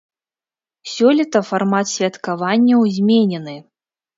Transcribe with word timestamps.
Сёлета 0.93 1.39
фармат 1.49 1.91
святкаванняў 1.93 2.81
зменены. 2.99 3.55